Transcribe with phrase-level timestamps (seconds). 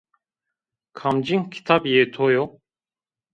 [0.97, 2.45] Kamcîn kitab yê to yo?